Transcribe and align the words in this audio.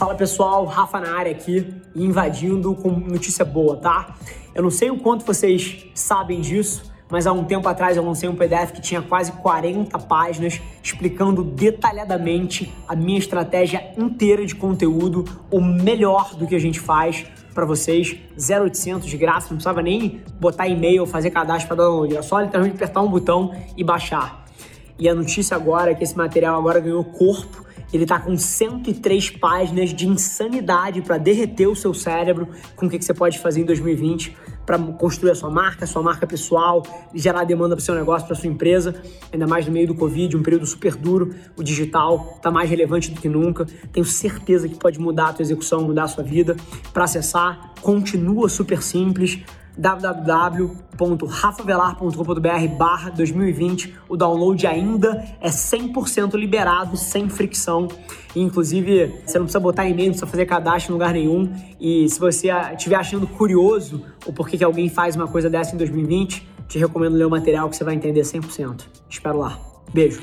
Fala 0.00 0.14
pessoal, 0.14 0.64
Rafa 0.64 0.98
na 0.98 1.14
área 1.14 1.30
aqui, 1.30 1.74
invadindo 1.94 2.74
com 2.74 2.88
notícia 2.88 3.44
boa, 3.44 3.76
tá? 3.76 4.14
Eu 4.54 4.62
não 4.62 4.70
sei 4.70 4.90
o 4.90 4.96
quanto 4.96 5.26
vocês 5.26 5.84
sabem 5.94 6.40
disso, 6.40 6.90
mas 7.10 7.26
há 7.26 7.32
um 7.34 7.44
tempo 7.44 7.68
atrás 7.68 7.98
eu 7.98 8.02
lancei 8.02 8.26
um 8.26 8.34
PDF 8.34 8.72
que 8.72 8.80
tinha 8.80 9.02
quase 9.02 9.30
40 9.32 9.98
páginas 9.98 10.58
explicando 10.82 11.44
detalhadamente 11.44 12.72
a 12.88 12.96
minha 12.96 13.18
estratégia 13.18 13.92
inteira 13.98 14.46
de 14.46 14.54
conteúdo, 14.54 15.22
o 15.50 15.60
melhor 15.60 16.34
do 16.34 16.46
que 16.46 16.54
a 16.54 16.58
gente 16.58 16.80
faz 16.80 17.26
para 17.52 17.66
vocês, 17.66 18.16
0800 18.38 19.06
de 19.06 19.18
graça, 19.18 19.48
não 19.50 19.56
precisava 19.56 19.82
nem 19.82 20.22
botar 20.40 20.66
e-mail, 20.66 21.04
fazer 21.04 21.28
cadastro 21.28 21.68
para 21.68 21.84
download, 21.84 22.14
era 22.14 22.22
só 22.22 22.40
literalmente 22.40 22.76
apertar 22.76 23.02
um 23.02 23.10
botão 23.10 23.54
e 23.76 23.84
baixar. 23.84 24.46
E 24.98 25.10
a 25.10 25.14
notícia 25.14 25.54
agora 25.54 25.90
é 25.90 25.94
que 25.94 26.04
esse 26.04 26.16
material 26.16 26.58
agora 26.58 26.80
ganhou 26.80 27.04
corpo 27.04 27.59
ele 27.92 28.06
tá 28.06 28.18
com 28.18 28.36
103 28.36 29.30
páginas 29.30 29.92
de 29.92 30.06
insanidade 30.06 31.02
para 31.02 31.18
derreter 31.18 31.66
o 31.66 31.74
seu 31.74 31.92
cérebro 31.92 32.48
com 32.76 32.86
o 32.86 32.90
que, 32.90 32.98
que 32.98 33.04
você 33.04 33.14
pode 33.14 33.38
fazer 33.38 33.60
em 33.60 33.64
2020 33.64 34.36
para 34.64 34.78
construir 34.78 35.32
a 35.32 35.34
sua 35.34 35.50
marca, 35.50 35.84
a 35.84 35.88
sua 35.88 36.00
marca 36.00 36.26
pessoal, 36.26 36.84
gerar 37.12 37.42
demanda 37.42 37.74
para 37.74 37.82
o 37.82 37.84
seu 37.84 37.94
negócio, 37.94 38.26
para 38.26 38.36
sua 38.36 38.48
empresa, 38.48 38.94
ainda 39.32 39.44
mais 39.44 39.66
no 39.66 39.72
meio 39.72 39.88
do 39.88 39.96
Covid, 39.96 40.36
um 40.36 40.42
período 40.42 40.64
super 40.64 40.94
duro, 40.94 41.34
o 41.56 41.62
digital 41.62 42.34
está 42.36 42.52
mais 42.52 42.70
relevante 42.70 43.10
do 43.10 43.20
que 43.20 43.28
nunca. 43.28 43.66
Tenho 43.92 44.06
certeza 44.06 44.68
que 44.68 44.76
pode 44.76 45.00
mudar 45.00 45.30
a 45.30 45.32
tua 45.32 45.42
execução, 45.42 45.82
mudar 45.82 46.04
a 46.04 46.08
sua 46.08 46.22
vida. 46.22 46.56
Para 46.92 47.02
acessar, 47.02 47.72
continua 47.80 48.48
super 48.48 48.80
simples 48.80 49.40
www.rafavelar.com.br 49.80 52.76
barra 52.76 53.10
2020. 53.10 53.94
O 54.08 54.16
download 54.16 54.66
ainda 54.66 55.24
é 55.40 55.48
100% 55.48 56.34
liberado, 56.34 56.96
sem 56.96 57.28
fricção. 57.30 57.86
E, 58.36 58.40
inclusive, 58.40 59.22
você 59.24 59.38
não 59.38 59.46
precisa 59.46 59.60
botar 59.60 59.86
e-mail, 59.86 60.08
não 60.08 60.12
precisa 60.12 60.26
fazer 60.26 60.44
cadastro 60.44 60.92
em 60.92 60.94
lugar 60.94 61.14
nenhum. 61.14 61.50
E 61.80 62.06
se 62.08 62.20
você 62.20 62.50
estiver 62.72 62.96
achando 62.96 63.26
curioso 63.26 64.04
o 64.26 64.32
porquê 64.32 64.58
que 64.58 64.64
alguém 64.64 64.90
faz 64.90 65.16
uma 65.16 65.26
coisa 65.26 65.48
dessa 65.48 65.74
em 65.74 65.78
2020, 65.78 66.46
te 66.68 66.78
recomendo 66.78 67.14
ler 67.14 67.24
o 67.24 67.30
material 67.30 67.70
que 67.70 67.76
você 67.76 67.82
vai 67.82 67.94
entender 67.94 68.20
100%. 68.20 68.82
Espero 69.08 69.38
lá. 69.38 69.58
Beijo. 69.92 70.22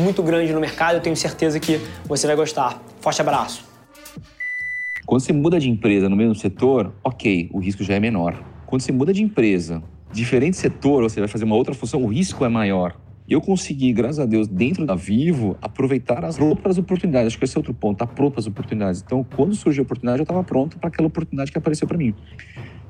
muito 0.00 0.22
grande 0.22 0.52
no 0.52 0.60
mercado. 0.60 0.96
Eu 0.96 1.00
tenho 1.00 1.16
certeza 1.16 1.60
que 1.60 1.80
você 2.04 2.26
vai 2.26 2.36
gostar. 2.36 2.82
Forte 3.00 3.20
abraço. 3.20 3.64
Quando 5.06 5.22
você 5.22 5.32
muda 5.32 5.58
de 5.58 5.68
empresa 5.68 6.08
no 6.08 6.16
mesmo 6.16 6.34
setor, 6.34 6.92
ok, 7.02 7.50
o 7.52 7.58
risco 7.58 7.82
já 7.82 7.94
é 7.94 8.00
menor. 8.00 8.42
Quando 8.66 8.82
você 8.82 8.92
muda 8.92 9.12
de 9.12 9.22
empresa, 9.22 9.82
diferente 10.12 10.56
setor, 10.56 11.02
você 11.02 11.20
vai 11.20 11.28
fazer 11.28 11.44
uma 11.44 11.56
outra 11.56 11.74
função, 11.74 12.02
o 12.02 12.06
risco 12.06 12.44
é 12.44 12.48
maior 12.48 12.94
eu 13.30 13.40
consegui, 13.40 13.92
graças 13.92 14.18
a 14.18 14.26
Deus, 14.26 14.48
dentro 14.48 14.84
da 14.84 14.96
Vivo, 14.96 15.56
aproveitar 15.62 16.24
as 16.24 16.36
próprias 16.36 16.78
oportunidades. 16.78 17.28
Acho 17.28 17.38
que 17.38 17.44
esse 17.44 17.56
é 17.56 17.60
outro 17.60 17.72
ponto, 17.72 17.96
tá 17.96 18.08
as 18.36 18.46
oportunidades. 18.48 19.02
Então, 19.06 19.24
quando 19.36 19.54
surgiu 19.54 19.82
a 19.82 19.84
oportunidade, 19.84 20.18
eu 20.18 20.24
estava 20.24 20.42
pronto 20.42 20.76
para 20.80 20.88
aquela 20.88 21.06
oportunidade 21.06 21.52
que 21.52 21.56
apareceu 21.56 21.86
para 21.86 21.96
mim. 21.96 22.12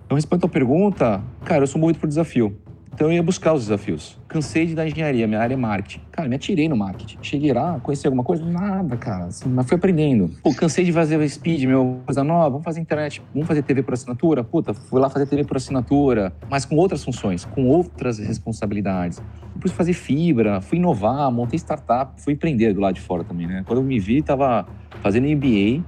Então, 0.07 0.17
respondendo 0.17 0.47
a 0.47 0.49
pergunta, 0.49 1.23
cara, 1.45 1.63
eu 1.63 1.67
sou 1.67 1.79
movido 1.79 1.99
por 1.99 2.09
desafio. 2.09 2.57
Então 2.93 3.09
eu 3.09 3.15
ia 3.15 3.23
buscar 3.23 3.55
os 3.55 3.63
desafios. 3.63 4.19
Cansei 4.29 4.67
de 4.67 4.75
dar 4.75 4.87
engenharia, 4.87 5.27
minha 5.27 5.41
área 5.41 5.55
é 5.55 5.57
marketing. 5.57 6.01
Cara, 6.13 6.29
me 6.29 6.37
atirei 6.37 6.69
no 6.69 6.77
marketing. 6.77 7.19
Cheguei 7.23 7.53
lá, 7.53 7.81
conheci 7.81 8.07
alguma 8.07 8.23
coisa? 8.23 8.45
Nada, 8.45 8.97
cara. 8.97 9.27
Assim, 9.27 9.49
mas 9.49 9.67
fui 9.67 9.77
aprendendo. 9.77 10.31
Pô, 10.43 10.55
cansei 10.55 10.85
de 10.85 10.93
fazer 10.93 11.27
speed, 11.29 11.65
meu, 11.65 12.01
coisa 12.05 12.23
nova. 12.23 12.51
Vamos 12.51 12.65
fazer 12.65 12.81
internet, 12.81 13.23
vamos 13.33 13.49
fazer 13.49 13.63
TV 13.63 13.83
por 13.83 13.95
assinatura? 13.95 14.45
Puta, 14.45 14.75
fui 14.75 15.01
lá 15.01 15.09
fazer 15.09 15.27
TV 15.27 15.45
por 15.45 15.57
assinatura, 15.57 16.33
mas 16.51 16.65
com 16.65 16.77
outras 16.77 17.05
funções, 17.05 17.45
com 17.45 17.67
outras 17.67 18.19
responsabilidades. 18.19 19.23
Depois 19.55 19.73
fazer 19.73 19.93
fibra, 19.93 20.61
fui 20.61 20.79
inovar, 20.79 21.31
montei 21.31 21.59
startup, 21.59 22.21
fui 22.21 22.35
empreender 22.35 22.73
do 22.75 22.81
lado 22.81 22.95
de 22.95 23.01
fora 23.01 23.25
também, 23.25 23.47
né? 23.47 23.63
Quando 23.67 23.81
eu 23.81 23.85
me 23.85 23.99
vi, 23.99 24.23
tava 24.23 24.67
fazendo 25.01 25.27
MBA, 25.27 25.83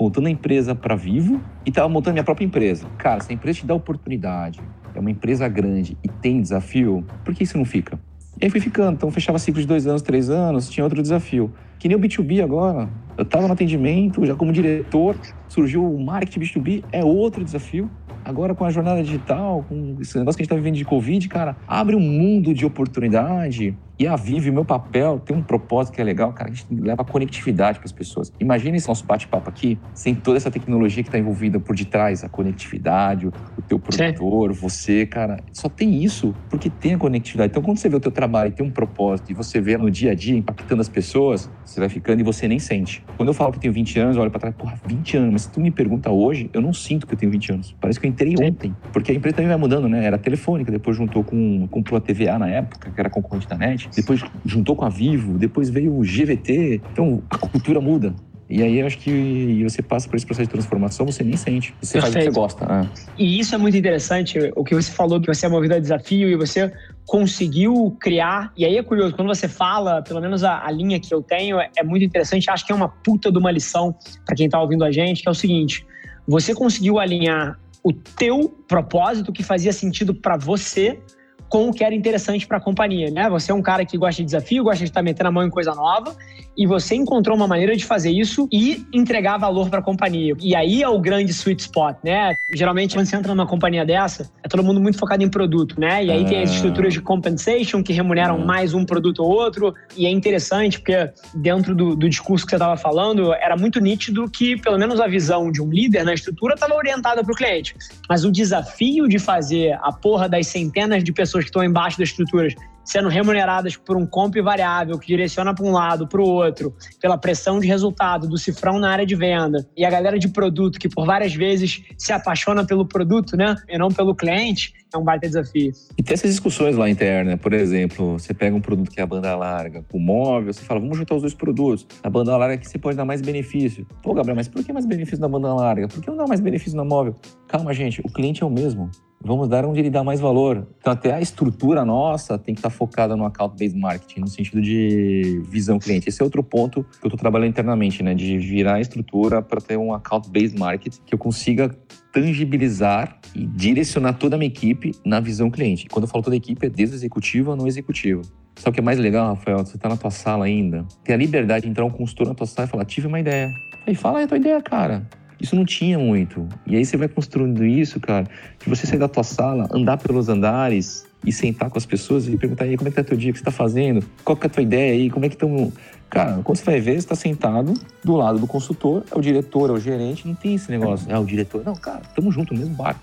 montando 0.00 0.28
a 0.28 0.30
empresa 0.30 0.74
para 0.74 0.94
vivo 0.94 1.40
e 1.64 1.70
tava 1.70 1.88
montando 1.88 2.14
minha 2.14 2.24
própria 2.24 2.44
empresa. 2.44 2.86
Cara, 2.98 3.20
se 3.20 3.32
a 3.32 3.34
empresa 3.34 3.60
te 3.60 3.66
dá 3.66 3.74
oportunidade, 3.74 4.60
é 4.96 5.00
uma 5.00 5.10
empresa 5.10 5.46
grande 5.48 5.96
e 6.02 6.08
tem 6.08 6.40
desafio, 6.40 7.04
por 7.24 7.34
que 7.34 7.44
isso 7.44 7.58
não 7.58 7.64
fica? 7.64 7.98
E 8.40 8.44
aí 8.44 8.50
fui 8.50 8.60
ficando. 8.60 8.96
Então 8.96 9.10
fechava 9.10 9.38
ciclo 9.38 9.60
de 9.60 9.66
dois 9.66 9.86
anos, 9.86 10.02
três 10.02 10.28
anos, 10.28 10.68
tinha 10.68 10.84
outro 10.84 11.00
desafio. 11.00 11.52
Que 11.78 11.88
nem 11.88 11.96
o 11.96 12.00
B2B 12.00 12.42
agora. 12.42 12.88
Eu 13.16 13.24
estava 13.24 13.46
no 13.46 13.52
atendimento, 13.52 14.24
já 14.26 14.34
como 14.34 14.52
diretor, 14.52 15.16
surgiu 15.48 15.90
o 15.90 16.02
marketing 16.02 16.40
B2B, 16.40 16.84
é 16.92 17.04
outro 17.04 17.44
desafio. 17.44 17.90
Agora 18.24 18.54
com 18.54 18.64
a 18.64 18.70
jornada 18.70 19.02
digital, 19.02 19.64
com 19.68 19.96
esse 20.00 20.18
negócio 20.18 20.36
que 20.36 20.42
a 20.42 20.44
gente 20.44 20.52
está 20.52 20.56
vivendo 20.56 20.74
de 20.74 20.84
Covid, 20.84 21.28
cara, 21.28 21.56
abre 21.66 21.94
um 21.94 22.00
mundo 22.00 22.52
de 22.52 22.66
oportunidade 22.66 23.76
e 23.98 24.06
a 24.06 24.14
Vive, 24.14 24.50
meu 24.50 24.64
papel, 24.64 25.18
tem 25.18 25.34
um 25.34 25.42
propósito 25.42 25.94
que 25.94 26.00
é 26.02 26.04
legal, 26.04 26.30
cara. 26.32 26.50
A 26.50 26.52
gente 26.52 26.66
leva 26.70 27.02
conectividade 27.02 27.78
para 27.78 27.86
as 27.86 27.92
pessoas. 27.92 28.30
Imagina 28.38 28.76
esse 28.76 28.86
nosso 28.86 29.06
bate-papo 29.06 29.48
aqui, 29.48 29.78
sem 29.94 30.14
toda 30.14 30.36
essa 30.36 30.50
tecnologia 30.50 31.02
que 31.02 31.08
está 31.08 31.18
envolvida 31.18 31.58
por 31.58 31.74
detrás, 31.74 32.22
a 32.22 32.28
conectividade, 32.28 33.30
teu 33.68 33.78
produtor, 33.78 34.52
você, 34.52 35.06
cara. 35.06 35.38
Só 35.52 35.68
tem 35.68 36.02
isso 36.02 36.34
porque 36.48 36.70
tem 36.70 36.94
a 36.94 36.98
conectividade. 36.98 37.50
Então, 37.50 37.62
quando 37.62 37.78
você 37.78 37.88
vê 37.88 37.96
o 37.96 38.00
teu 38.00 38.12
trabalho 38.12 38.48
e 38.48 38.52
tem 38.52 38.64
um 38.64 38.70
propósito 38.70 39.30
e 39.30 39.34
você 39.34 39.60
vê 39.60 39.76
no 39.76 39.90
dia 39.90 40.12
a 40.12 40.14
dia 40.14 40.36
impactando 40.36 40.80
as 40.80 40.88
pessoas, 40.88 41.50
você 41.64 41.80
vai 41.80 41.88
ficando 41.88 42.20
e 42.20 42.22
você 42.22 42.46
nem 42.46 42.58
sente. 42.58 43.02
Quando 43.16 43.28
eu 43.28 43.34
falo 43.34 43.52
que 43.52 43.58
tenho 43.58 43.72
20 43.72 43.98
anos, 43.98 44.16
eu 44.16 44.22
olho 44.22 44.30
para 44.30 44.40
trás, 44.40 44.54
porra, 44.54 44.78
20 44.86 45.16
anos. 45.16 45.32
Mas 45.32 45.42
se 45.42 45.52
tu 45.52 45.60
me 45.60 45.70
pergunta 45.70 46.10
hoje, 46.10 46.50
eu 46.52 46.60
não 46.60 46.72
sinto 46.72 47.06
que 47.06 47.14
eu 47.14 47.18
tenho 47.18 47.32
20 47.32 47.52
anos. 47.52 47.76
Parece 47.80 47.98
que 47.98 48.06
eu 48.06 48.10
entrei 48.10 48.36
Sim. 48.36 48.44
ontem. 48.44 48.74
Porque 48.92 49.12
a 49.12 49.14
empresa 49.14 49.36
também 49.36 49.48
vai 49.48 49.58
mudando, 49.58 49.88
né? 49.88 50.04
Era 50.04 50.18
telefônica, 50.18 50.70
depois 50.70 50.96
juntou 50.96 51.24
com, 51.24 51.66
comprou 51.68 51.98
a 51.98 52.00
TVA 52.00 52.38
na 52.38 52.48
época, 52.48 52.90
que 52.90 53.00
era 53.00 53.10
concorrente 53.10 53.48
da 53.48 53.56
NET 53.56 53.88
depois 53.94 54.20
juntou 54.44 54.76
com 54.76 54.84
a 54.84 54.88
Vivo, 54.88 55.38
depois 55.38 55.70
veio 55.70 55.96
o 55.96 56.00
GVT. 56.00 56.82
Então 56.92 57.22
a 57.30 57.38
cultura 57.38 57.80
muda. 57.80 58.14
E 58.48 58.62
aí 58.62 58.78
eu 58.78 58.86
acho 58.86 58.98
que 58.98 59.64
você 59.64 59.82
passa 59.82 60.08
por 60.08 60.16
esse 60.16 60.24
processo 60.24 60.46
de 60.46 60.52
transformação, 60.52 61.04
você 61.04 61.24
nem 61.24 61.36
sente. 61.36 61.74
Você 61.82 61.94
Perfeito. 61.94 62.02
faz 62.02 62.14
o 62.14 62.18
que 62.18 62.34
você 62.34 62.40
gosta. 62.40 62.66
Né? 62.66 62.90
E 63.18 63.40
isso 63.40 63.54
é 63.54 63.58
muito 63.58 63.76
interessante, 63.76 64.38
o 64.54 64.62
que 64.62 64.74
você 64.74 64.90
falou, 64.92 65.20
que 65.20 65.26
você 65.26 65.46
é 65.46 65.48
movido 65.48 65.74
a 65.74 65.78
desafio 65.80 66.28
e 66.28 66.36
você 66.36 66.72
conseguiu 67.04 67.96
criar. 68.00 68.52
E 68.56 68.64
aí 68.64 68.76
é 68.76 68.82
curioso, 68.82 69.16
quando 69.16 69.28
você 69.28 69.48
fala, 69.48 70.00
pelo 70.02 70.20
menos 70.20 70.44
a, 70.44 70.64
a 70.64 70.70
linha 70.70 71.00
que 71.00 71.12
eu 71.12 71.22
tenho 71.22 71.58
é, 71.58 71.70
é, 71.76 71.82
muito 71.82 72.04
interessante, 72.04 72.48
acho 72.48 72.64
que 72.64 72.72
é 72.72 72.74
uma 72.74 72.88
puta 72.88 73.32
de 73.32 73.38
uma 73.38 73.50
lição 73.50 73.94
para 74.24 74.36
quem 74.36 74.48
tá 74.48 74.60
ouvindo 74.60 74.84
a 74.84 74.92
gente, 74.92 75.22
que 75.22 75.28
é 75.28 75.30
o 75.30 75.34
seguinte: 75.34 75.84
você 76.26 76.54
conseguiu 76.54 77.00
alinhar 77.00 77.58
o 77.82 77.92
teu 77.92 78.48
propósito 78.68 79.32
que 79.32 79.42
fazia 79.42 79.72
sentido 79.72 80.14
para 80.14 80.36
você 80.36 81.00
com 81.48 81.68
o 81.68 81.72
que 81.72 81.84
era 81.84 81.94
interessante 81.94 82.46
para 82.46 82.58
a 82.58 82.60
companhia, 82.60 83.10
né? 83.10 83.28
Você 83.30 83.52
é 83.52 83.54
um 83.54 83.62
cara 83.62 83.84
que 83.84 83.96
gosta 83.96 84.22
de 84.22 84.26
desafio, 84.26 84.64
gosta 84.64 84.78
de 84.78 84.90
estar 84.90 85.02
metendo 85.02 85.28
a 85.28 85.32
mão 85.32 85.44
em 85.44 85.50
coisa 85.50 85.74
nova, 85.74 86.16
e 86.56 86.66
você 86.66 86.94
encontrou 86.94 87.36
uma 87.36 87.46
maneira 87.46 87.76
de 87.76 87.84
fazer 87.84 88.10
isso 88.10 88.48
e 88.50 88.86
entregar 88.92 89.36
valor 89.36 89.68
para 89.68 89.80
a 89.80 89.82
companhia. 89.82 90.34
E 90.40 90.56
aí 90.56 90.82
é 90.82 90.88
o 90.88 90.98
grande 90.98 91.32
sweet 91.32 91.60
spot, 91.60 91.96
né? 92.02 92.34
Geralmente, 92.52 92.94
quando 92.94 93.06
você 93.06 93.16
entra 93.16 93.34
numa 93.34 93.46
companhia 93.46 93.84
dessa, 93.84 94.30
é 94.42 94.48
todo 94.48 94.62
mundo 94.62 94.80
muito 94.80 94.98
focado 94.98 95.22
em 95.22 95.28
produto, 95.28 95.78
né? 95.78 96.04
E 96.04 96.10
aí 96.10 96.24
tem 96.24 96.42
as 96.42 96.50
ah. 96.50 96.54
estruturas 96.54 96.92
de 96.94 97.00
compensation 97.00 97.82
que 97.82 97.92
remuneram 97.92 98.38
uhum. 98.38 98.46
mais 98.46 98.72
um 98.72 98.84
produto 98.84 99.22
ou 99.22 99.30
outro, 99.30 99.74
e 99.96 100.06
é 100.06 100.10
interessante 100.10 100.78
porque 100.78 101.10
dentro 101.34 101.74
do, 101.74 101.94
do 101.94 102.08
discurso 102.08 102.44
que 102.44 102.50
você 102.50 102.56
estava 102.56 102.76
falando, 102.76 103.34
era 103.34 103.56
muito 103.56 103.78
nítido 103.80 104.28
que, 104.30 104.56
pelo 104.60 104.78
menos 104.78 105.00
a 105.00 105.06
visão 105.06 105.52
de 105.52 105.60
um 105.60 105.68
líder 105.68 106.04
na 106.04 106.14
estrutura 106.14 106.54
estava 106.54 106.74
orientada 106.74 107.22
para 107.22 107.32
o 107.32 107.36
cliente. 107.36 107.76
Mas 108.08 108.24
o 108.24 108.32
desafio 108.32 109.08
de 109.08 109.18
fazer 109.18 109.78
a 109.82 109.92
porra 109.92 110.28
das 110.28 110.46
centenas 110.46 111.04
de 111.04 111.12
pessoas 111.12 111.35
que 111.44 111.50
estão 111.50 111.64
embaixo 111.64 111.98
das 111.98 112.08
estruturas 112.08 112.54
sendo 112.86 113.08
remuneradas 113.08 113.76
por 113.76 113.96
um 113.96 114.06
comp 114.06 114.36
variável 114.36 114.96
que 114.98 115.08
direciona 115.08 115.52
para 115.52 115.66
um 115.66 115.72
lado, 115.72 116.06
para 116.06 116.20
o 116.20 116.24
outro, 116.24 116.72
pela 117.00 117.18
pressão 117.18 117.58
de 117.58 117.66
resultado 117.66 118.28
do 118.28 118.38
cifrão 118.38 118.78
na 118.78 118.90
área 118.90 119.04
de 119.04 119.16
venda, 119.16 119.66
e 119.76 119.84
a 119.84 119.90
galera 119.90 120.18
de 120.18 120.28
produto 120.28 120.78
que 120.78 120.88
por 120.88 121.04
várias 121.04 121.34
vezes 121.34 121.82
se 121.98 122.12
apaixona 122.12 122.64
pelo 122.64 122.86
produto, 122.86 123.36
né, 123.36 123.56
e 123.68 123.76
não 123.76 123.88
pelo 123.88 124.14
cliente, 124.14 124.72
é 124.94 124.96
um 124.96 125.02
baita 125.02 125.26
desafio. 125.26 125.72
E 125.98 126.02
tem 126.02 126.14
essas 126.14 126.30
discussões 126.30 126.76
lá 126.76 126.88
internas, 126.88 127.40
por 127.40 127.52
exemplo, 127.52 128.18
você 128.18 128.32
pega 128.32 128.54
um 128.54 128.60
produto 128.60 128.90
que 128.90 129.00
é 129.00 129.02
a 129.02 129.06
banda 129.06 129.34
larga, 129.34 129.82
com 129.90 129.98
móvel, 129.98 130.52
você 130.52 130.62
fala, 130.62 130.78
vamos 130.78 130.96
juntar 130.96 131.16
os 131.16 131.22
dois 131.22 131.34
produtos. 131.34 131.86
A 132.04 132.08
banda 132.08 132.36
larga 132.36 132.56
que 132.56 132.68
você 132.68 132.78
pode 132.78 132.96
dar 132.96 133.04
mais 133.04 133.20
benefício. 133.20 133.84
Pô, 134.00 134.14
Gabriel, 134.14 134.36
mas 134.36 134.46
por 134.46 134.64
que 134.64 134.72
mais 134.72 134.86
benefício 134.86 135.20
na 135.20 135.28
banda 135.28 135.52
larga? 135.52 135.88
Por 135.88 136.00
que 136.00 136.08
não 136.08 136.16
dá 136.16 136.26
mais 136.26 136.40
benefício 136.40 136.76
na 136.76 136.84
móvel? 136.84 137.16
Calma, 137.48 137.74
gente, 137.74 138.00
o 138.04 138.12
cliente 138.12 138.42
é 138.42 138.46
o 138.46 138.50
mesmo. 138.50 138.90
Vamos 139.20 139.48
dar 139.48 139.64
onde 139.64 139.80
ele 139.80 139.90
dá 139.90 140.04
mais 140.04 140.20
valor. 140.20 140.66
Então, 140.78 140.92
até 140.92 141.12
a 141.12 141.20
estrutura 141.20 141.84
nossa 141.84 142.38
tem 142.38 142.54
que 142.54 142.60
estar 142.60 142.70
focada 142.70 143.16
no 143.16 143.24
account-based 143.24 143.76
marketing, 143.76 144.20
no 144.20 144.28
sentido 144.28 144.60
de 144.60 145.42
visão 145.48 145.78
cliente. 145.78 146.08
Esse 146.08 146.22
é 146.22 146.24
outro 146.24 146.42
ponto 146.44 146.84
que 146.84 147.06
eu 147.06 147.08
estou 147.08 147.18
trabalhando 147.18 147.48
internamente, 147.48 148.02
né? 148.02 148.14
De 148.14 148.38
virar 148.38 148.74
a 148.74 148.80
estrutura 148.80 149.42
para 149.42 149.60
ter 149.60 149.76
um 149.76 149.92
account-based 149.92 150.58
marketing 150.58 151.00
que 151.04 151.14
eu 151.14 151.18
consiga 151.18 151.76
tangibilizar 152.12 153.18
e 153.34 153.46
direcionar 153.46 154.14
toda 154.14 154.36
a 154.36 154.38
minha 154.38 154.48
equipe 154.48 154.92
na 155.04 155.18
visão 155.18 155.50
cliente. 155.50 155.86
Quando 155.88 156.04
eu 156.04 156.08
falo 156.08 156.22
toda 156.22 156.36
a 156.36 156.38
equipe, 156.38 156.64
é 156.64 156.70
desde 156.70 156.94
o 156.94 156.98
executivo 156.98 157.50
ao 157.50 157.56
não 157.56 157.66
executivo. 157.66 158.22
Só 158.56 158.70
que 158.70 158.80
é 158.80 158.82
mais 158.82 158.98
legal, 158.98 159.34
Rafael, 159.34 159.58
você 159.58 159.76
está 159.76 159.88
na 159.88 159.96
tua 159.96 160.10
sala 160.10 160.46
ainda, 160.46 160.86
ter 161.04 161.12
a 161.12 161.16
liberdade 161.16 161.64
de 161.64 161.70
entrar 161.70 161.84
um 161.84 161.90
consultor 161.90 162.26
na 162.28 162.34
tua 162.34 162.46
sala 162.46 162.66
e 162.66 162.70
falar, 162.70 162.84
tive 162.84 163.06
uma 163.06 163.20
ideia. 163.20 163.50
Aí 163.86 163.94
fala 163.94 164.18
aí 164.18 164.24
a 164.24 164.28
tua 164.28 164.38
ideia, 164.38 164.62
cara. 164.62 165.06
Isso 165.40 165.54
não 165.54 165.64
tinha 165.64 165.98
muito. 165.98 166.48
E 166.66 166.76
aí 166.76 166.84
você 166.84 166.96
vai 166.96 167.08
construindo 167.08 167.64
isso, 167.64 168.00
cara, 168.00 168.26
de 168.58 168.68
você 168.68 168.86
sair 168.86 168.98
da 168.98 169.08
tua 169.08 169.22
sala, 169.22 169.68
andar 169.70 169.98
pelos 169.98 170.28
andares 170.28 171.06
e 171.24 171.32
sentar 171.32 171.68
com 171.68 171.76
as 171.76 171.84
pessoas 171.84 172.26
e 172.28 172.36
perguntar 172.36 172.64
aí 172.64 172.76
como 172.76 172.88
é 172.88 172.90
que 172.90 172.96
tá 172.96 173.04
teu 173.04 173.16
dia, 173.16 173.30
o 173.30 173.32
que 173.32 173.38
você 173.38 173.44
tá 173.44 173.50
fazendo, 173.50 174.04
qual 174.24 174.36
que 174.36 174.46
é 174.46 174.48
a 174.48 174.50
tua 174.50 174.62
ideia 174.62 174.92
aí, 174.92 175.10
como 175.10 175.26
é 175.26 175.28
que 175.28 175.34
estão... 175.34 175.72
Cara, 176.08 176.40
quando 176.44 176.56
você 176.56 176.64
vai 176.64 176.80
ver, 176.80 177.00
você 177.00 177.08
tá 177.08 177.16
sentado 177.16 177.74
do 178.02 178.14
lado 178.14 178.38
do 178.38 178.46
consultor, 178.46 179.04
é 179.10 179.18
o 179.18 179.20
diretor, 179.20 179.70
é 179.70 179.72
o 179.72 179.80
gerente, 179.80 180.26
não 180.26 180.34
tem 180.36 180.54
esse 180.54 180.70
negócio, 180.70 181.10
é 181.10 181.18
o 181.18 181.24
diretor. 181.24 181.64
Não, 181.64 181.74
cara, 181.74 182.02
tamo 182.14 182.30
junto 182.30 182.54
no 182.54 182.60
mesmo 182.60 182.74
barco. 182.74 183.00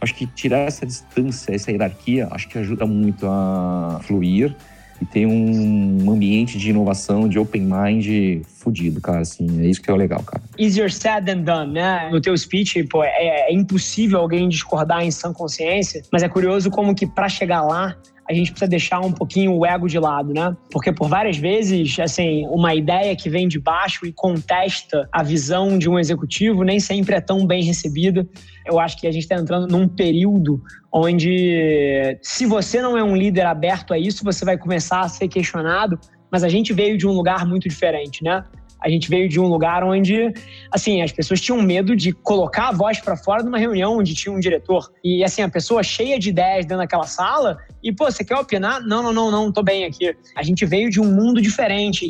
Acho 0.00 0.14
que 0.14 0.26
tirar 0.26 0.58
essa 0.58 0.84
distância, 0.84 1.54
essa 1.54 1.70
hierarquia, 1.70 2.28
acho 2.30 2.48
que 2.48 2.58
ajuda 2.58 2.84
muito 2.84 3.26
a 3.26 4.00
fluir 4.02 4.54
e 5.02 5.04
tem 5.04 5.26
um 5.26 6.10
ambiente 6.10 6.56
de 6.56 6.70
inovação, 6.70 7.28
de 7.28 7.36
open 7.36 7.62
mind 7.62 8.44
fudido, 8.46 9.00
cara, 9.00 9.20
assim, 9.20 9.60
é 9.60 9.66
isso 9.66 9.82
que 9.82 9.90
é 9.90 9.92
o 9.92 9.96
legal, 9.96 10.22
cara. 10.22 10.40
Easier 10.56 10.92
said 10.92 11.26
than 11.26 11.42
done, 11.42 11.72
né? 11.72 12.08
No 12.10 12.20
teu 12.20 12.36
speech, 12.38 12.84
pô, 12.84 13.02
é, 13.02 13.50
é 13.50 13.52
impossível 13.52 14.20
alguém 14.20 14.48
discordar 14.48 15.02
em 15.02 15.10
sã 15.10 15.32
consciência, 15.32 16.02
mas 16.12 16.22
é 16.22 16.28
curioso 16.28 16.70
como 16.70 16.94
que 16.94 17.04
para 17.04 17.28
chegar 17.28 17.62
lá, 17.62 17.96
a 18.32 18.34
gente 18.34 18.50
precisa 18.50 18.68
deixar 18.68 19.00
um 19.00 19.12
pouquinho 19.12 19.54
o 19.54 19.66
ego 19.66 19.86
de 19.86 19.98
lado, 19.98 20.32
né? 20.32 20.56
Porque 20.70 20.90
por 20.90 21.08
várias 21.08 21.36
vezes, 21.36 21.98
assim, 22.00 22.46
uma 22.48 22.74
ideia 22.74 23.14
que 23.14 23.28
vem 23.28 23.46
de 23.46 23.58
baixo 23.60 24.06
e 24.06 24.12
contesta 24.12 25.08
a 25.12 25.22
visão 25.22 25.78
de 25.78 25.88
um 25.88 25.98
executivo 25.98 26.64
nem 26.64 26.80
sempre 26.80 27.14
é 27.14 27.20
tão 27.20 27.46
bem 27.46 27.62
recebida. 27.62 28.26
Eu 28.66 28.80
acho 28.80 28.98
que 28.98 29.06
a 29.06 29.12
gente 29.12 29.22
está 29.22 29.36
entrando 29.36 29.68
num 29.68 29.86
período 29.86 30.62
onde, 30.92 32.18
se 32.22 32.46
você 32.46 32.80
não 32.80 32.96
é 32.96 33.04
um 33.04 33.14
líder 33.14 33.46
aberto 33.46 33.92
a 33.92 33.98
isso, 33.98 34.24
você 34.24 34.44
vai 34.44 34.56
começar 34.56 35.00
a 35.00 35.08
ser 35.08 35.28
questionado. 35.28 35.98
Mas 36.30 36.42
a 36.42 36.48
gente 36.48 36.72
veio 36.72 36.96
de 36.96 37.06
um 37.06 37.12
lugar 37.12 37.46
muito 37.46 37.68
diferente, 37.68 38.24
né? 38.24 38.42
A 38.82 38.88
gente 38.88 39.08
veio 39.08 39.28
de 39.28 39.38
um 39.38 39.46
lugar 39.46 39.84
onde, 39.84 40.32
assim, 40.70 41.02
as 41.02 41.12
pessoas 41.12 41.40
tinham 41.40 41.62
medo 41.62 41.94
de 41.94 42.12
colocar 42.12 42.68
a 42.68 42.72
voz 42.72 43.00
para 43.00 43.16
fora 43.16 43.42
numa 43.42 43.58
reunião 43.58 43.98
onde 43.98 44.14
tinha 44.14 44.34
um 44.34 44.40
diretor. 44.40 44.92
E, 45.04 45.22
assim, 45.22 45.42
a 45.42 45.48
pessoa 45.48 45.82
cheia 45.82 46.18
de 46.18 46.30
ideias 46.30 46.66
dentro 46.66 46.78
daquela 46.78 47.06
sala 47.06 47.58
e, 47.82 47.92
pô, 47.92 48.10
você 48.10 48.24
quer 48.24 48.36
opinar? 48.36 48.80
Não, 48.82 49.02
não, 49.02 49.12
não, 49.12 49.30
não, 49.30 49.52
tô 49.52 49.62
bem 49.62 49.84
aqui. 49.84 50.14
A 50.36 50.42
gente 50.42 50.66
veio 50.66 50.90
de 50.90 51.00
um 51.00 51.04
mundo 51.04 51.40
diferente. 51.40 52.08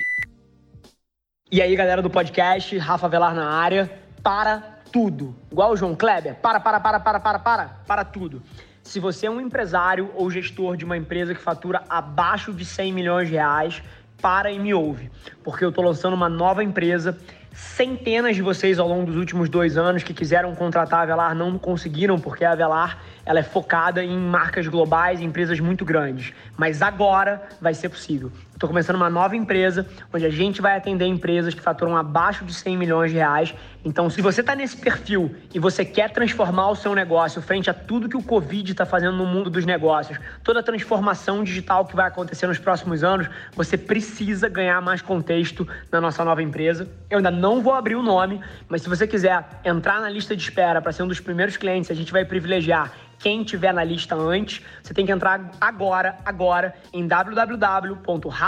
E 1.50 1.60
aí, 1.60 1.76
galera 1.76 2.00
do 2.00 2.08
podcast, 2.08 2.76
Rafa 2.78 3.08
Velar 3.08 3.34
na 3.34 3.50
área, 3.50 3.92
para 4.22 4.80
tudo. 4.90 5.34
Igual 5.50 5.72
o 5.72 5.76
João 5.76 5.94
Kleber, 5.94 6.36
para, 6.36 6.58
para, 6.58 6.80
para, 6.80 7.00
para, 7.00 7.20
para, 7.20 7.38
para, 7.38 7.68
para 7.86 8.04
tudo. 8.04 8.42
Se 8.82 8.98
você 8.98 9.26
é 9.26 9.30
um 9.30 9.40
empresário 9.40 10.10
ou 10.14 10.30
gestor 10.30 10.76
de 10.76 10.84
uma 10.84 10.96
empresa 10.96 11.34
que 11.34 11.40
fatura 11.40 11.82
abaixo 11.88 12.52
de 12.52 12.64
100 12.64 12.92
milhões 12.92 13.28
de 13.28 13.34
reais, 13.34 13.82
para 14.22 14.52
e 14.52 14.58
me 14.58 14.72
ouve, 14.72 15.10
porque 15.42 15.64
eu 15.64 15.70
estou 15.70 15.84
lançando 15.84 16.14
uma 16.14 16.28
nova 16.28 16.62
empresa. 16.62 17.18
Centenas 17.52 18.34
de 18.34 18.40
vocês 18.40 18.78
ao 18.78 18.88
longo 18.88 19.04
dos 19.04 19.16
últimos 19.16 19.50
dois 19.50 19.76
anos 19.76 20.02
que 20.02 20.14
quiseram 20.14 20.54
contratar 20.54 21.00
a 21.00 21.02
Avelar 21.02 21.34
não 21.34 21.58
conseguiram, 21.58 22.18
porque 22.18 22.46
a 22.46 22.52
Avelar 22.52 23.02
ela 23.26 23.40
é 23.40 23.42
focada 23.42 24.02
em 24.02 24.16
marcas 24.16 24.66
globais, 24.66 25.20
em 25.20 25.24
empresas 25.24 25.60
muito 25.60 25.84
grandes. 25.84 26.32
Mas 26.56 26.80
agora 26.80 27.42
vai 27.60 27.74
ser 27.74 27.90
possível. 27.90 28.32
Estou 28.62 28.70
começando 28.70 28.94
uma 28.94 29.10
nova 29.10 29.34
empresa 29.34 29.84
onde 30.14 30.24
a 30.24 30.30
gente 30.30 30.62
vai 30.62 30.76
atender 30.76 31.04
empresas 31.04 31.52
que 31.52 31.60
faturam 31.60 31.96
abaixo 31.96 32.44
de 32.44 32.54
100 32.54 32.76
milhões 32.76 33.10
de 33.10 33.16
reais. 33.16 33.52
Então, 33.84 34.08
se 34.08 34.22
você 34.22 34.40
está 34.40 34.54
nesse 34.54 34.76
perfil 34.76 35.34
e 35.52 35.58
você 35.58 35.84
quer 35.84 36.10
transformar 36.10 36.70
o 36.70 36.76
seu 36.76 36.94
negócio 36.94 37.42
frente 37.42 37.68
a 37.68 37.74
tudo 37.74 38.08
que 38.08 38.16
o 38.16 38.22
Covid 38.22 38.70
está 38.70 38.86
fazendo 38.86 39.16
no 39.16 39.26
mundo 39.26 39.50
dos 39.50 39.66
negócios, 39.66 40.16
toda 40.44 40.60
a 40.60 40.62
transformação 40.62 41.42
digital 41.42 41.84
que 41.86 41.96
vai 41.96 42.06
acontecer 42.06 42.46
nos 42.46 42.60
próximos 42.60 43.02
anos, 43.02 43.28
você 43.56 43.76
precisa 43.76 44.48
ganhar 44.48 44.80
mais 44.80 45.02
contexto 45.02 45.66
na 45.90 46.00
nossa 46.00 46.24
nova 46.24 46.40
empresa. 46.40 46.88
Eu 47.10 47.16
ainda 47.16 47.32
não 47.32 47.60
vou 47.62 47.74
abrir 47.74 47.96
o 47.96 48.02
nome, 48.02 48.40
mas 48.68 48.82
se 48.82 48.88
você 48.88 49.08
quiser 49.08 49.44
entrar 49.64 50.00
na 50.00 50.08
lista 50.08 50.36
de 50.36 50.42
espera 50.44 50.80
para 50.80 50.92
ser 50.92 51.02
um 51.02 51.08
dos 51.08 51.18
primeiros 51.18 51.56
clientes, 51.56 51.90
a 51.90 51.94
gente 51.94 52.12
vai 52.12 52.24
privilegiar 52.24 52.92
quem 53.22 53.44
tiver 53.44 53.72
na 53.72 53.84
lista 53.84 54.16
antes, 54.16 54.60
você 54.82 54.92
tem 54.92 55.06
que 55.06 55.12
entrar 55.12 55.52
agora, 55.60 56.18
agora, 56.24 56.74
em 56.92 57.06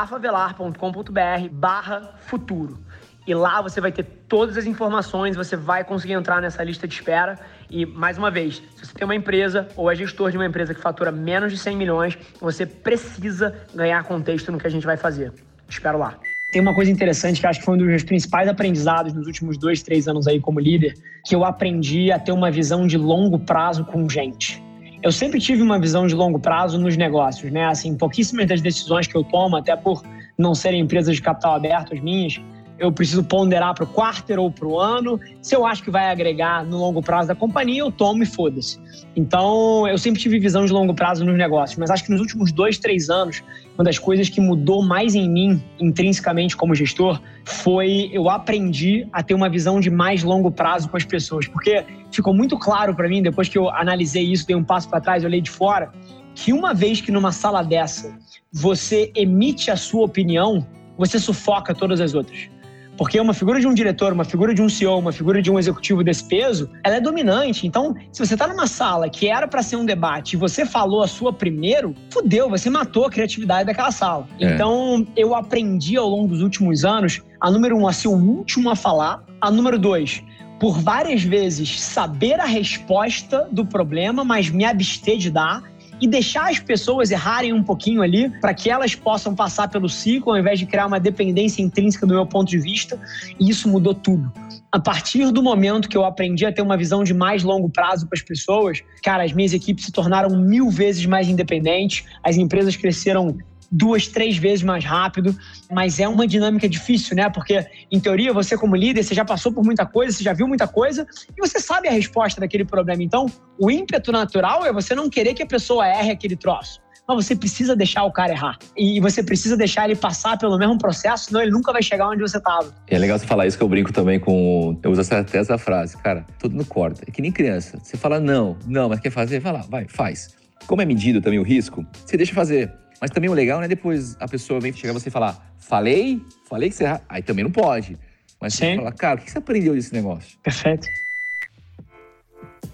www.rafavelar.com.br 0.04 1.48
barra 1.50 2.14
futuro. 2.20 2.78
E 3.26 3.34
lá 3.34 3.62
você 3.62 3.80
vai 3.80 3.90
ter 3.90 4.04
todas 4.28 4.56
as 4.58 4.66
informações, 4.66 5.34
você 5.34 5.56
vai 5.56 5.82
conseguir 5.82 6.12
entrar 6.12 6.42
nessa 6.42 6.62
lista 6.62 6.86
de 6.86 6.94
espera. 6.94 7.38
E, 7.70 7.86
mais 7.86 8.18
uma 8.18 8.30
vez, 8.30 8.62
se 8.76 8.84
você 8.84 8.92
tem 8.92 9.04
uma 9.04 9.14
empresa 9.14 9.66
ou 9.76 9.90
é 9.90 9.94
gestor 9.94 10.30
de 10.30 10.36
uma 10.36 10.44
empresa 10.44 10.74
que 10.74 10.80
fatura 10.80 11.10
menos 11.10 11.50
de 11.50 11.58
100 11.58 11.76
milhões, 11.76 12.18
você 12.38 12.66
precisa 12.66 13.56
ganhar 13.74 14.04
contexto 14.04 14.52
no 14.52 14.58
que 14.58 14.66
a 14.66 14.70
gente 14.70 14.84
vai 14.84 14.98
fazer. 14.98 15.32
Espero 15.66 15.98
lá. 15.98 16.18
Tem 16.52 16.60
uma 16.60 16.74
coisa 16.74 16.90
interessante 16.90 17.40
que 17.40 17.46
acho 17.46 17.60
que 17.60 17.64
foi 17.64 17.74
um 17.74 17.78
dos 17.78 17.86
meus 17.86 18.04
principais 18.04 18.46
aprendizados 18.46 19.14
nos 19.14 19.26
últimos 19.26 19.56
dois, 19.56 19.82
três 19.82 20.06
anos 20.06 20.28
aí 20.28 20.38
como 20.38 20.60
líder, 20.60 20.94
que 21.24 21.34
eu 21.34 21.44
aprendi 21.44 22.12
a 22.12 22.18
ter 22.18 22.30
uma 22.30 22.50
visão 22.50 22.86
de 22.86 22.98
longo 22.98 23.38
prazo 23.38 23.84
com 23.86 24.08
gente 24.08 24.63
eu 25.04 25.12
sempre 25.12 25.38
tive 25.38 25.60
uma 25.60 25.78
visão 25.78 26.06
de 26.06 26.14
longo 26.14 26.38
prazo 26.38 26.78
nos 26.78 26.96
negócios, 26.96 27.52
né? 27.52 27.66
Assim, 27.66 27.94
pouquíssimas 27.94 28.46
das 28.46 28.62
decisões 28.62 29.06
que 29.06 29.14
eu 29.14 29.22
tomo, 29.22 29.54
até 29.54 29.76
por 29.76 30.02
não 30.38 30.54
serem 30.54 30.80
empresas 30.80 31.16
de 31.16 31.20
capital 31.20 31.54
aberto 31.54 31.92
as 31.92 32.00
minhas, 32.00 32.40
eu 32.78 32.90
preciso 32.90 33.22
ponderar 33.22 33.74
para 33.74 33.84
o 33.84 33.86
quarter 33.86 34.38
ou 34.38 34.50
para 34.50 34.66
o 34.66 34.78
ano. 34.78 35.20
Se 35.40 35.54
eu 35.54 35.64
acho 35.64 35.82
que 35.82 35.90
vai 35.90 36.10
agregar 36.10 36.64
no 36.64 36.78
longo 36.78 37.00
prazo 37.00 37.28
da 37.28 37.34
companhia, 37.34 37.80
eu 37.80 37.90
tomo 37.90 38.22
e 38.22 38.26
foda-se. 38.26 38.80
Então, 39.14 39.86
eu 39.86 39.96
sempre 39.96 40.20
tive 40.20 40.38
visão 40.38 40.64
de 40.64 40.72
longo 40.72 40.94
prazo 40.94 41.24
nos 41.24 41.36
negócios, 41.36 41.78
mas 41.78 41.90
acho 41.90 42.04
que 42.04 42.10
nos 42.10 42.20
últimos 42.20 42.50
dois, 42.50 42.78
três 42.78 43.08
anos, 43.08 43.42
uma 43.74 43.84
das 43.84 43.98
coisas 43.98 44.28
que 44.28 44.40
mudou 44.40 44.82
mais 44.82 45.14
em 45.14 45.28
mim, 45.28 45.62
intrinsecamente 45.78 46.56
como 46.56 46.74
gestor, 46.74 47.20
foi 47.44 48.10
eu 48.12 48.28
aprendi 48.28 49.06
a 49.12 49.22
ter 49.22 49.34
uma 49.34 49.48
visão 49.48 49.78
de 49.78 49.90
mais 49.90 50.22
longo 50.22 50.50
prazo 50.50 50.88
com 50.88 50.96
as 50.96 51.04
pessoas. 51.04 51.46
Porque 51.46 51.84
ficou 52.10 52.34
muito 52.34 52.58
claro 52.58 52.94
para 52.94 53.08
mim, 53.08 53.22
depois 53.22 53.48
que 53.48 53.56
eu 53.56 53.70
analisei 53.70 54.24
isso, 54.24 54.46
dei 54.46 54.56
um 54.56 54.64
passo 54.64 54.88
para 54.88 55.00
trás, 55.00 55.24
olhei 55.24 55.40
de 55.40 55.50
fora, 55.50 55.92
que 56.34 56.52
uma 56.52 56.74
vez 56.74 57.00
que 57.00 57.12
numa 57.12 57.30
sala 57.30 57.62
dessa 57.62 58.18
você 58.52 59.12
emite 59.14 59.70
a 59.70 59.76
sua 59.76 60.04
opinião, 60.04 60.66
você 60.96 61.18
sufoca 61.18 61.74
todas 61.74 62.00
as 62.00 62.14
outras. 62.14 62.48
Porque 62.96 63.18
uma 63.18 63.34
figura 63.34 63.60
de 63.60 63.66
um 63.66 63.74
diretor, 63.74 64.12
uma 64.12 64.24
figura 64.24 64.54
de 64.54 64.62
um 64.62 64.68
CEO, 64.68 64.98
uma 64.98 65.12
figura 65.12 65.42
de 65.42 65.50
um 65.50 65.58
executivo 65.58 66.04
desse 66.04 66.24
peso, 66.24 66.70
ela 66.82 66.96
é 66.96 67.00
dominante. 67.00 67.66
Então, 67.66 67.94
se 68.12 68.24
você 68.24 68.34
está 68.34 68.46
numa 68.46 68.66
sala 68.66 69.08
que 69.08 69.28
era 69.28 69.48
para 69.48 69.62
ser 69.62 69.76
um 69.76 69.84
debate 69.84 70.34
e 70.34 70.36
você 70.36 70.64
falou 70.64 71.02
a 71.02 71.08
sua 71.08 71.32
primeiro, 71.32 71.94
fudeu, 72.10 72.48
você 72.48 72.70
matou 72.70 73.06
a 73.06 73.10
criatividade 73.10 73.66
daquela 73.66 73.90
sala. 73.90 74.26
É. 74.40 74.54
Então, 74.54 75.06
eu 75.16 75.34
aprendi 75.34 75.96
ao 75.96 76.08
longo 76.08 76.28
dos 76.28 76.42
últimos 76.42 76.84
anos 76.84 77.20
a 77.40 77.50
número 77.50 77.76
um, 77.76 77.86
a 77.86 77.92
ser 77.92 78.08
o 78.08 78.12
último 78.12 78.70
a 78.70 78.76
falar, 78.76 79.22
a 79.40 79.50
número 79.50 79.78
dois, 79.78 80.22
por 80.58 80.80
várias 80.80 81.22
vezes 81.22 81.80
saber 81.80 82.40
a 82.40 82.46
resposta 82.46 83.48
do 83.50 83.66
problema, 83.66 84.24
mas 84.24 84.48
me 84.48 84.64
abster 84.64 85.18
de 85.18 85.30
dar 85.30 85.62
e 86.04 86.06
deixar 86.06 86.50
as 86.50 86.58
pessoas 86.58 87.10
errarem 87.10 87.54
um 87.54 87.62
pouquinho 87.62 88.02
ali 88.02 88.28
para 88.28 88.52
que 88.52 88.68
elas 88.68 88.94
possam 88.94 89.34
passar 89.34 89.68
pelo 89.68 89.88
ciclo 89.88 90.32
ao 90.32 90.38
invés 90.38 90.58
de 90.58 90.66
criar 90.66 90.84
uma 90.84 91.00
dependência 91.00 91.62
intrínseca 91.62 92.06
do 92.06 92.12
meu 92.12 92.26
ponto 92.26 92.50
de 92.50 92.58
vista. 92.58 93.00
E 93.40 93.48
isso 93.48 93.70
mudou 93.70 93.94
tudo. 93.94 94.30
A 94.70 94.78
partir 94.78 95.32
do 95.32 95.42
momento 95.42 95.88
que 95.88 95.96
eu 95.96 96.04
aprendi 96.04 96.44
a 96.44 96.52
ter 96.52 96.60
uma 96.60 96.76
visão 96.76 97.02
de 97.02 97.14
mais 97.14 97.42
longo 97.42 97.70
prazo 97.70 98.06
para 98.06 98.18
as 98.18 98.22
pessoas, 98.22 98.82
cara, 99.02 99.24
as 99.24 99.32
minhas 99.32 99.54
equipes 99.54 99.86
se 99.86 99.92
tornaram 99.92 100.36
mil 100.36 100.68
vezes 100.68 101.06
mais 101.06 101.26
independentes, 101.26 102.04
as 102.22 102.36
empresas 102.36 102.76
cresceram 102.76 103.34
duas, 103.74 104.06
três 104.06 104.36
vezes 104.36 104.62
mais 104.62 104.84
rápido, 104.84 105.36
mas 105.70 105.98
é 105.98 106.06
uma 106.06 106.26
dinâmica 106.26 106.68
difícil, 106.68 107.16
né? 107.16 107.28
Porque, 107.28 107.66
em 107.90 107.98
teoria, 107.98 108.32
você 108.32 108.56
como 108.56 108.76
líder, 108.76 109.02
você 109.02 109.14
já 109.14 109.24
passou 109.24 109.52
por 109.52 109.64
muita 109.64 109.84
coisa, 109.84 110.16
você 110.16 110.22
já 110.22 110.32
viu 110.32 110.46
muita 110.46 110.68
coisa 110.68 111.06
e 111.36 111.40
você 111.40 111.58
sabe 111.58 111.88
a 111.88 111.90
resposta 111.90 112.40
daquele 112.40 112.64
problema. 112.64 113.02
Então, 113.02 113.26
o 113.58 113.70
ímpeto 113.70 114.12
natural 114.12 114.64
é 114.64 114.72
você 114.72 114.94
não 114.94 115.10
querer 115.10 115.34
que 115.34 115.42
a 115.42 115.46
pessoa 115.46 115.86
erre 115.86 116.12
aquele 116.12 116.36
troço. 116.36 116.80
Mas 117.06 117.26
você 117.26 117.36
precisa 117.36 117.76
deixar 117.76 118.04
o 118.04 118.12
cara 118.12 118.32
errar. 118.32 118.56
E 118.74 118.98
você 118.98 119.22
precisa 119.22 119.58
deixar 119.58 119.84
ele 119.84 119.94
passar 119.94 120.38
pelo 120.38 120.56
mesmo 120.56 120.78
processo, 120.78 121.26
senão 121.26 121.42
ele 121.42 121.50
nunca 121.50 121.70
vai 121.70 121.82
chegar 121.82 122.08
onde 122.08 122.22
você 122.22 122.38
estava. 122.38 122.72
É 122.86 122.98
legal 122.98 123.18
você 123.18 123.26
falar 123.26 123.46
isso 123.46 123.58
que 123.58 123.62
eu 123.62 123.68
brinco 123.68 123.92
também 123.92 124.18
com. 124.18 124.78
Eu 124.82 124.90
uso 124.90 125.02
até 125.02 125.36
essa 125.36 125.58
frase, 125.58 125.98
cara, 125.98 126.24
todo 126.38 126.56
no 126.56 126.64
corta. 126.64 127.02
É 127.06 127.10
que 127.10 127.20
nem 127.20 127.30
criança. 127.30 127.78
Você 127.82 127.98
fala 127.98 128.18
não, 128.18 128.56
não, 128.66 128.88
mas 128.88 129.00
quer 129.00 129.10
fazer? 129.10 129.38
Vai 129.40 129.52
lá, 129.52 129.64
vai, 129.68 129.86
faz. 129.86 130.34
Como 130.66 130.80
é 130.80 130.86
medido 130.86 131.20
também 131.20 131.38
o 131.38 131.42
risco, 131.42 131.84
você 132.06 132.16
deixa 132.16 132.32
fazer. 132.32 132.72
Mas 133.00 133.10
também 133.10 133.28
o 133.28 133.34
legal, 133.34 133.60
né? 133.60 133.68
Depois 133.68 134.16
a 134.20 134.28
pessoa 134.28 134.60
vem 134.60 134.72
chegar 134.72 134.92
você 134.92 135.08
e 135.08 135.12
falar, 135.12 135.54
falei, 135.58 136.20
falei 136.48 136.70
que 136.70 136.76
você. 136.76 136.84
Aí 137.08 137.22
também 137.22 137.44
não 137.44 137.50
pode. 137.50 137.98
Mas 138.40 138.54
Sim. 138.54 138.70
você 138.72 138.76
fala, 138.76 138.92
cara, 138.92 139.20
o 139.20 139.24
que 139.24 139.30
você 139.30 139.38
aprendeu 139.38 139.74
desse 139.74 139.92
negócio? 139.92 140.36
Perfeito. 140.42 140.86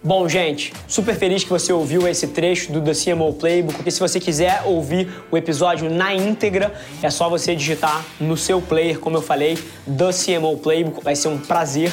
Bom, 0.02 0.26
gente, 0.26 0.72
super 0.88 1.14
feliz 1.14 1.44
que 1.44 1.50
você 1.50 1.74
ouviu 1.74 2.08
esse 2.08 2.28
trecho 2.28 2.72
do 2.72 2.80
The 2.80 2.92
CMO 2.92 3.34
Playbook. 3.34 3.82
E 3.86 3.90
se 3.90 4.00
você 4.00 4.18
quiser 4.18 4.62
ouvir 4.64 5.06
o 5.30 5.36
episódio 5.36 5.90
na 5.90 6.14
íntegra, 6.14 6.72
é 7.02 7.10
só 7.10 7.28
você 7.28 7.54
digitar 7.54 8.02
no 8.18 8.34
seu 8.34 8.62
player, 8.62 8.98
como 8.98 9.18
eu 9.18 9.22
falei, 9.22 9.58
The 9.84 10.10
CMO 10.10 10.56
Playbook. 10.56 11.04
Vai 11.04 11.14
ser 11.14 11.28
um 11.28 11.36
prazer 11.36 11.92